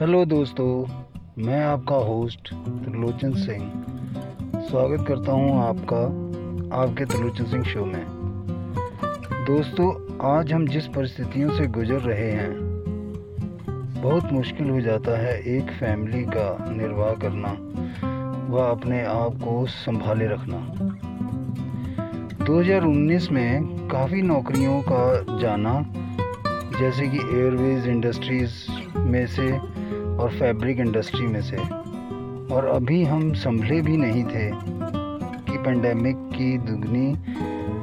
Hello 0.00 0.24
दोस्तों, 0.24 0.86
मैं 1.38 1.64
आपका 1.64 1.96
होस्ट 1.96 2.48
त्रिलोचन 2.54 3.32
सिंह। 3.32 3.84
स्वागत 4.60 5.04
करता 5.08 5.32
हूँ 5.32 5.62
आपका, 5.64 6.00
आपके 6.82 7.04
त्रिलोचन 7.04 7.44
सिंह 7.44 7.64
शो 7.64 7.84
में। 7.84 8.04
दोस्तों, 9.46 10.18
आज 10.34 10.52
हम 10.52 10.66
जिस 10.66 10.86
परिस्थितियों 10.86 11.50
से 11.50 11.66
गुजर 11.66 12.00
रहे 12.00 12.30
हैं, 12.30 12.52
बहुत 14.02 14.32
मुश्किल 14.32 14.70
हो 14.70 14.80
जाता 14.80 15.18
है 15.18 15.40
एक 15.42 15.70
फैमिली 15.70 16.24
का 16.24 16.70
निर्वाह 16.70 17.14
करना 17.14 17.52
व 18.50 18.58
अपने 18.60 19.04
आप 19.04 19.32
को 19.32 19.66
संभाले 19.66 20.26
रखना। 20.26 20.56
2019 22.44 23.30
में 23.30 23.66
काफ़ी 23.88 24.22
नौकरियों 24.22 24.82
का 24.88 25.38
जाना 25.38 25.84
जैसे 26.80 27.06
कि 27.08 27.16
एयरवेज 27.16 27.86
इंडस्ट्रीज़ 27.88 28.52
में 28.98 29.26
से 29.26 29.52
और 30.16 30.30
फैब्रिक 30.38 30.78
इंडस्ट्री 30.78 31.26
में 31.26 31.42
से। 31.42 31.56
और 32.54 32.66
अभी 32.74 33.04
हम 33.04 33.32
संभले 33.32 33.80
भी 33.80 33.96
नहीं 33.96 34.24
थे 34.24 34.50
कि 35.44 35.58
पेंडेमिक 35.58 36.16
की 36.16 36.58
दुगनी 36.58 37.12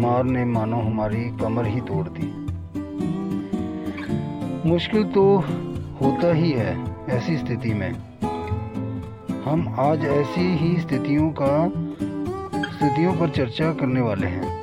मार 0.00 0.24
ने 0.24 0.44
मानो 0.44 0.76
हमारी 0.76 1.24
कमर 1.40 1.66
ही 1.66 1.80
तोड़ 1.80 2.06
दी। 2.08 2.26
मुश्किल 4.68 5.04
तो 5.04 5.36
होता 6.00 6.32
ही 6.32 6.50
है 6.50 6.76
ऐसी 7.08 7.36
स्थिति 7.36 7.74
में। 7.74 7.92
हम 9.44 9.74
आज 9.78 10.04
ऐसी 10.04 10.56
ही 10.56 10.76
स्थितियों 10.80 11.30
का, 11.30 11.68
स्थितियों 12.72 13.14
पर 13.14 13.30
चर्चा 13.30 13.72
करने 13.72 14.00
वाले 14.00 14.26
हैं। 14.26 14.62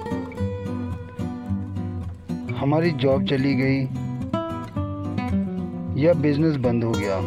हमारी 2.56 2.92
जॉब 2.92 3.26
चली 3.26 3.56
गई 3.56 4.09
या 6.00 6.14
बिज़नेस 6.14 6.56
बंद 6.56 6.84
हो 6.84 6.92
गया। 6.92 7.18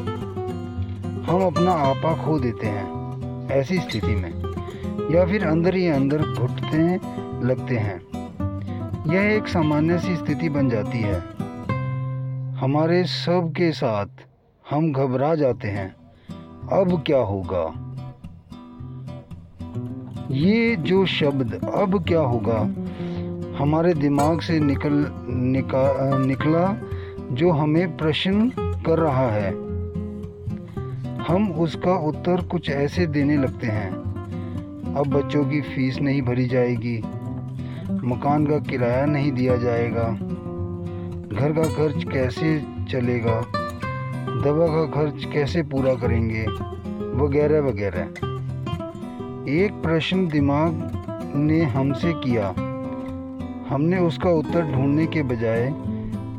हम 1.32 1.46
अपना 1.46 1.72
आपा 1.72 2.24
खो 2.24 2.38
देते 2.38 2.66
हैं 2.66 3.02
ऐसी 3.50 3.78
स्थिति 3.78 4.14
में। 4.14 4.42
या 5.14 5.26
फिर 5.26 5.46
अंदर 5.46 5.74
ही 5.74 5.88
अंदर 5.88 6.22
घुटते 6.22 6.94
लगते 7.46 7.76
हैं। 7.76 8.00
यह 9.12 9.36
एक 9.36 9.48
सामान्य 9.48 9.98
सी 9.98 10.16
स्थिति 10.16 10.48
बन 10.48 10.68
जाती 10.68 10.98
है। 10.98 11.20
हमारे 12.52 13.04
सब 13.04 13.52
के 13.56 13.72
साथ 13.72 14.06
हम 14.70 14.92
घबरा 14.92 15.34
जाते 15.34 15.68
हैं। 15.68 15.94
अब 16.72 17.02
क्या 17.06 17.18
होगा? 17.18 17.88
ये 20.30 20.76
जो 20.76 21.06
शब्द 21.06 21.70
अब 21.74 22.04
क्या 22.04 22.20
होगा? 22.20 22.58
हमारे 23.58 23.94
दिमाग 23.94 24.40
से 24.40 24.60
निकल 24.60 25.06
निका, 25.28 26.18
निकला 26.18 26.82
जो 27.32 27.50
हमें 27.50 27.96
प्रश्न 27.96 28.48
कर 28.58 28.98
रहा 28.98 29.28
है। 29.28 29.50
हम 31.24 31.52
उसका 31.52 31.94
उत्तर 31.94 32.44
कुछ 32.44 32.70
ऐसे 32.70 33.06
देने 33.06 33.36
लगते 33.36 33.66
हैं। 33.66 33.90
अब 34.94 35.06
बच्चों 35.06 35.44
की 35.44 35.60
फ़ीस 35.60 35.98
नहीं 36.00 36.22
भरी 36.22 36.46
जाएगी। 36.46 37.02
मकान 37.90 38.46
का 38.46 38.58
किराया 38.58 39.06
नहीं 39.06 39.32
दिया 39.32 39.56
जाएगा। 39.56 40.02
घर 41.38 41.52
का 41.52 41.62
खर्च 41.62 42.04
कैसे 42.04 42.64
चलेगा? 42.88 43.40
दवा 44.44 44.66
का 44.66 44.86
खर्च 44.86 45.24
कैसे 45.24 45.62
पूरा 45.62 45.94
करेंगे? 45.94 46.46
वगैरह 47.24 47.60
वगैरह। 47.60 48.02
एक 49.52 49.72
प्रश्न 49.72 50.28
दिमाग 50.28 50.92
ने 51.36 51.62
हमसे 51.62 52.12
किया। 52.12 52.48
हमने 53.68 53.98
उसका 53.98 54.30
उत्तर 54.30 54.72
ढूँढने 54.72 55.06
के 55.06 55.22
बजाय 55.22 55.74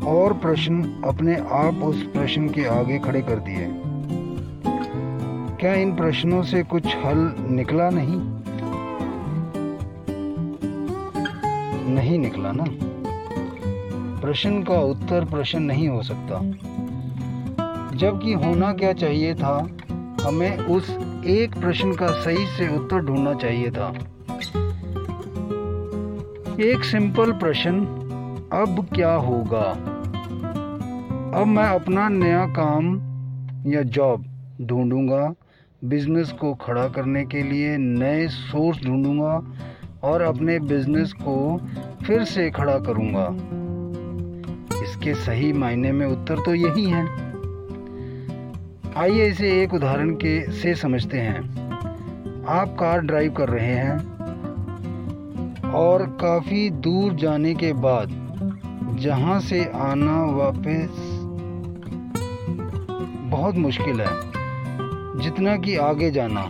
और 0.05 0.33
प्रश्न 0.33 1.01
अपने 1.05 1.35
आप 1.35 1.73
उस 1.83 2.03
प्रश्न 2.03 2.49
के 2.49 2.65
आगे 2.65 2.99
खड़े 2.99 3.21
कर 3.21 3.35
दिए। 3.35 3.67
क्या 5.57 5.73
इन 5.73 5.95
प्रश्नों 5.95 6.43
से 6.43 6.63
कुछ 6.63 6.95
हल 6.97 7.35
निकला 7.39 7.89
नहीं? 7.89 8.43
नहीं 11.93 12.19
निकला 12.19 12.51
ना। 12.51 12.65
प्रश्न 14.21 14.63
का 14.63 14.79
उत्तर 14.79 15.25
प्रश्न 15.25 15.63
नहीं 15.63 15.87
हो 15.87 16.03
सकता। 16.03 16.39
जबकि 17.97 18.33
होना 18.33 18.73
क्या 18.73 18.93
चाहिए 18.93 19.35
था, 19.35 19.67
हमें 20.21 20.57
उस 20.57 20.97
एक 21.25 21.59
प्रश्न 21.59 21.93
का 21.93 22.07
सही 22.07 22.45
से 22.45 22.77
उत्तर 22.77 22.99
ढूंढना 22.99 23.33
चाहिए 23.33 23.71
था। 23.71 23.93
एक 26.59 26.83
सिंपल 26.83 27.31
प्रश्न, 27.31 27.79
अब 28.53 28.87
क्या 28.95 29.13
होगा? 29.13 29.92
अब 31.33 31.47
मैं 31.47 31.63
अपना 31.63 32.07
नया 32.09 32.45
काम 32.45 32.85
या 33.67 33.81
जॉब 33.81 34.25
ढूंढूँगा 34.61 35.33
बिज़नेस 35.83 36.31
को 36.31 36.53
खड़ा 36.53 36.87
करने 36.87 37.23
के 37.25 37.41
लिए 37.43 37.77
नए 37.77 38.27
सोर्स 38.27 38.83
ढूंढूँगा 38.85 39.33
और 40.03 40.21
अपने 40.21 40.59
बिज़नेस 40.59 41.13
को 41.13 41.57
फिर 42.05 42.23
से 42.23 42.49
खड़ा 42.51 42.77
करूँगा। 42.79 43.25
इसके 44.83 45.13
सही 45.13 45.51
मायने 45.53 45.91
में 45.91 46.05
उत्तर 46.07 46.35
तो 46.35 46.53
यही 46.55 46.85
है। 46.85 47.05
आइए 48.97 49.27
इसे 49.27 49.63
एक 49.63 49.73
उदाहरण 49.73 50.11
के 50.15 50.51
से 50.51 50.75
समझते 50.75 51.17
हैं। 51.17 51.41
आप 52.49 52.75
कार 52.79 53.01
ड्राइव 53.01 53.33
कर 53.33 53.49
रहे 53.49 53.75
हैं 53.75 53.97
और 55.73 56.05
काफ़ी 56.21 56.69
दूर 56.69 57.15
जाने 57.15 57.55
के 57.55 57.73
बाद 57.73 58.21
जहाँ 58.99 59.39
से 59.39 59.63
आना 59.65 60.23
वापस 60.25 61.12
बहुत 63.43 63.55
मुश्किल 63.55 64.01
है। 64.01 64.07
जितना 65.21 65.57
कि 65.57 65.77
आगे 65.77 66.11
जाना। 66.11 66.41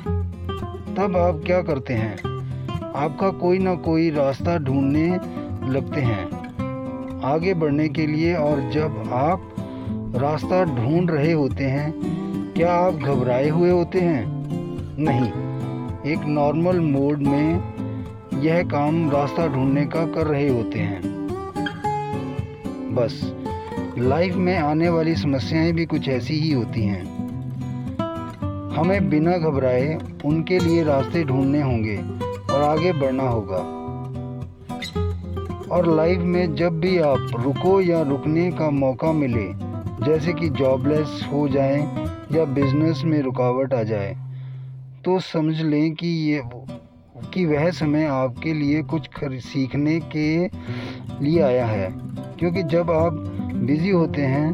तब 0.98 1.18
आप 1.18 1.42
क्या 1.46 1.62
करते 1.62 1.94
हैं? 1.94 2.18
आपका 2.96 3.30
कोई 3.30 3.60
ना 3.60 3.76
कोई 3.76 4.10
रास्ता 4.10 4.58
ढूँढने 4.58 5.08
लगते 5.70 6.02
हैं। 6.02 6.26
आगे 7.22 7.54
बढ़ने 7.54 7.90
के 7.90 8.08
लिए 8.08 8.36
और 8.36 8.72
जब 8.72 9.10
आप 9.14 9.56
रास्ता 10.16 10.64
ढूंढ 10.64 11.12
रहे 11.12 11.32
होते 11.32 11.64
हैं, 11.64 11.94
क्या 12.54 12.74
आप 12.74 12.94
घबराए 12.94 13.50
हुए 13.50 13.72
होते 13.72 14.00
हैं? 14.00 14.26
नहीं। 15.00 15.28
एक 16.12 16.20
नॉर्मल 16.26 16.80
मोड 16.80 17.18
में 17.18 17.74
यह 18.40 18.64
काम 18.64 19.12
रास्ता 19.12 19.48
ढूँढने 19.48 19.86
का 19.86 20.06
कर 20.06 20.28
रहे 20.28 20.50
होते 20.50 20.80
हैं। 20.80 21.02
बस। 22.96 23.36
लाइफ 23.98 24.36
में 24.36 24.58
आने 24.58 24.90
वाली 24.90 25.16
समस्याएँ 25.16 25.72
भी 25.74 25.86
कुछ 25.86 26.08
ऐसी 26.10 26.34
ही 26.34 26.52
होती 26.52 26.84
हैं। 26.84 27.04
हमें 28.70 29.10
बिना 29.10 29.38
घबराए 29.38 29.98
उनके 30.26 30.60
लिए 30.60 30.84
रास्ते 30.84 31.24
ढूँढने 31.24 31.62
होंगे 31.62 31.98
और 32.54 32.62
आगे 32.62 32.94
बढ़ना 32.94 33.24
होगा। 33.24 33.58
और 35.72 35.96
लाइफ 35.96 36.20
में 36.20 36.56
जब 36.56 36.80
भी 36.80 36.98
आप 36.98 37.32
रुको 37.40 37.82
या 37.82 38.02
रुकने 38.02 38.52
का 38.52 38.70
मौका 38.70 39.12
मिले, 39.12 39.48
जैसे 40.06 40.34
कि 40.34 40.50
जॉबलेस 40.50 41.28
हो 41.34 41.48
जाए 41.48 41.78
या 42.32 42.46
बिज़नेस 42.46 43.02
में 43.06 43.22
रुकावट 43.22 43.74
आ 43.74 43.84
जाए 43.84 44.16
तो 45.06 45.20
समझ 45.20 45.62
लें 45.62 45.94
कि 45.94 46.08
ये 46.08 46.42
कि 47.34 47.46
वह 47.46 47.70
समय 47.72 48.06
आपके 48.06 48.54
लिए 48.54 48.82
कुछ 48.84 49.10
सीखने 49.24 50.00
के 50.16 50.46
लिए 51.26 51.42
आया 51.42 51.66
है। 51.66 51.94
क्योंकि 52.40 52.64
जब 52.64 52.92
आप 52.92 53.33
बिज़ी 53.66 53.90
होते 53.90 54.22
हैं, 54.22 54.50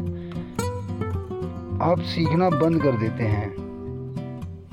आप 1.82 2.00
सीखना 2.00 2.50
बंद 2.50 2.82
कर 2.82 2.92
देते 2.92 3.24
हैं। 3.24 3.60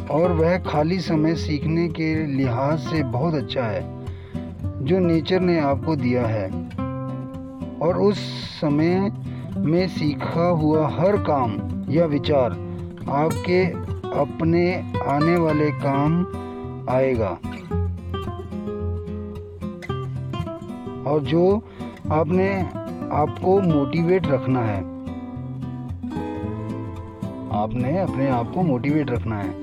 और 0.07 0.31
वह 0.31 0.57
खाली 0.57 0.99
समय 0.99 1.35
सीखने 1.35 1.87
के 1.87 2.25
लिहाज 2.25 2.79
से 2.79 3.03
बहुत 3.03 3.33
अच्छा 3.33 3.63
है, 3.63 4.05
जो 4.85 4.99
नेचर 4.99 5.39
ने 5.39 5.59
आपको 5.59 5.95
दिया 5.95 6.27
है। 6.27 6.47
और 7.81 7.97
उस 7.97 8.17
समय 8.61 9.11
में 9.57 9.87
सीखा 9.87 10.49
हुआ 10.49 10.87
हर 10.87 11.17
काम 11.17 11.57
या 11.89 12.05
विचार 12.05 12.51
आपके 13.09 13.65
अपने 14.19 14.93
आने 15.07 15.37
वाले 15.37 15.71
काम 15.71 16.25
आएगा। 16.89 17.37
और 21.11 21.19
जो 21.23 21.63
आपने 22.11 22.76
आपको 23.11 23.59
मोटिवेट 23.61 24.27
रखना 24.27 24.61
है। 24.61 24.79
आपने 27.53 27.97
अपने 27.99 28.27
आप 28.29 28.51
को 28.53 28.61
मोटिवेट 28.61 29.11
रखना 29.11 29.35
है। 29.35 29.53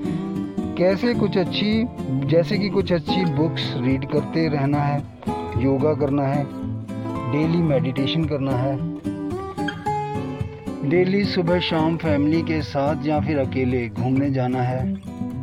कैसे 0.77 1.15
कुछ 1.15 1.39
अच्छी, 1.39 1.87
जैसे 2.11 2.59
कि 2.59 2.69
कुछ 2.69 2.93
अच्छी 2.93 3.25
बुक्स 3.25 3.75
रीड 3.77 4.05
करते 4.05 4.49
रहना 4.49 4.79
है 4.79 5.03
योगा 5.59 5.95
करना 5.95 6.23
है 6.23 6.45
डेली 7.33 7.59
मेडिटेशन 7.59 8.25
करना 8.25 8.53
है 8.53 8.77
डेली 10.91 11.25
सुबह 11.25 11.61
शाम 11.61 11.97
फैमिली 11.97 12.43
के 12.43 12.63
साथ 12.63 13.07
या 13.07 13.21
फिर 13.21 13.39
अकेले 13.39 13.89
घूमने 13.89 14.31
जाना 14.31 14.63
है 14.63 14.95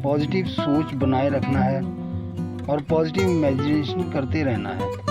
पॉजिटिव 0.02 0.46
सोच 0.46 0.94
बनाए 0.94 1.30
रखना 1.30 1.60
है 1.60 1.82
और 2.66 2.82
पॉजिटिव 2.90 3.30
इमेजिनेशन 3.30 4.12
करते 4.12 4.44
रहना 4.44 4.70
है। 4.70 5.11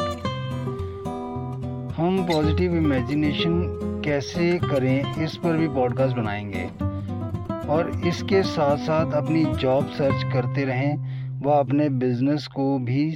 हम 2.00 2.23
पॉजिटिव 2.25 2.76
इमेजिनेशन 2.76 3.52
कैसे 4.05 4.58
करें, 4.58 5.23
इस 5.25 5.37
पर 5.37 5.56
भी 5.56 5.67
पॉडकास्ट 5.69 6.17
बनाएँगे। 6.17 6.62
और 7.69 7.91
इसके 8.06 8.43
साथ 8.43 8.76
साथ 8.76 9.12
अपनी 9.12 9.44
जॉब 9.44 9.88
सर्च 9.88 10.23
करते 10.32 10.64
रहें, 10.64 11.41
व 11.41 11.50
अपने 11.50 11.88
बिज़नेस 11.88 12.47
को 12.47 12.79
भी 12.79 13.11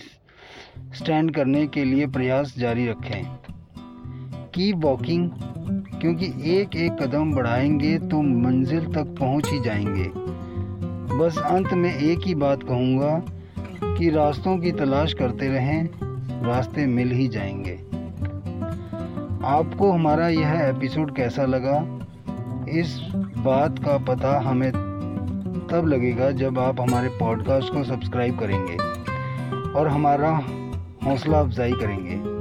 स्टैंड 0.94 1.34
करने 1.34 1.66
के 1.66 1.84
लिए 1.84 2.06
प्रयास 2.06 2.54
जारी 2.58 2.86
रखें। 2.88 3.24
की 4.54 4.72
वॉकिंग 4.72 5.30
क्योंकि 6.00 6.26
एक 6.52 6.76
एक 6.76 6.92
कदम 6.92 7.32
बढ़ाएँगे 7.32 7.98
तो 7.98 8.22
मंजिल 8.22 8.86
तक 8.86 9.16
पहुँच 9.20 9.48
ही 9.48 9.60
जाएँगे। 9.60 10.10
बस 11.16 11.38
अंत 11.38 11.72
में 11.72 11.94
एक 11.94 12.26
ही 12.26 12.34
बात 12.34 12.62
कहूँगा 12.62 13.22
कि 13.98 14.10
रास्तों 14.10 14.58
की 14.58 14.72
तलाश 14.72 15.14
करते 15.14 15.48
रहें, 15.48 15.88
रास्ते 16.44 16.86
मिल 16.86 17.12
ही 17.12 17.28
जाएँगे। 17.28 17.93
आपको 19.44 19.92
हमारा 19.92 20.28
यह 20.28 20.52
एपिसोड 20.76 21.14
कैसा 21.14 21.44
लगा? 21.44 21.98
इस 22.68 23.00
बात 23.38 23.78
का 23.78 23.98
पता 23.98 24.40
हमें 24.40 24.72
तब 25.70 25.86
लगेगा 25.86 26.30
जब 26.30 26.58
आप 26.58 26.80
हमारे 26.80 27.08
पॉडकास्ट 27.08 27.72
को 27.72 27.84
सब्सक्राइब 27.84 28.38
करेंगे 28.38 28.76
और 29.78 29.88
हमारा 29.88 30.40
हौसला 31.04 31.40
अफजाई 31.40 31.72
करेंगे। 31.72 32.34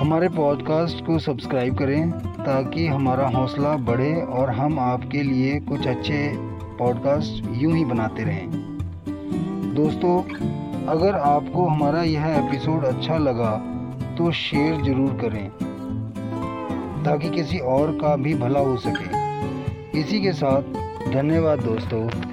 हमारे 0.00 0.28
पॉडकास्ट 0.28 1.06
को 1.06 1.18
सब्सक्राइब 1.18 1.78
करें 1.78 2.10
ताकि 2.26 2.86
हमारा 2.86 3.28
हौसला 3.28 3.76
बढ़े 3.76 4.22
और 4.22 4.50
हम 4.50 4.78
आपके 4.78 5.22
लिए 5.22 5.60
कुछ 5.60 5.86
अच्छे 5.86 6.32
पॉडकास्ट 6.78 7.48
यूँ 7.50 7.72
ही 7.72 7.84
बनाते 7.84 8.22
रहें। 8.22 8.50
दोस्तों, 9.74 10.22
अगर 10.86 11.14
आपको 11.14 11.66
हमारा 11.66 12.02
यह 12.02 12.26
एपिसोड 12.26 12.84
अच्छा 12.84 13.18
लगा 13.18 13.76
तो 14.20 14.30
शेयर 14.32 14.82
ज़रूर 14.82 15.12
करें, 15.20 15.48
ताकि 17.04 17.28
किसी 17.30 17.58
और 17.74 17.92
का 17.92 18.14
भी 18.16 18.34
भला 18.34 18.60
हो 18.60 18.76
सके। 18.76 20.00
इसी 20.00 20.20
के 20.20 20.32
साथ, 20.32 20.62
धन्यवाद 21.12 21.60
दोस्तों। 21.60 22.29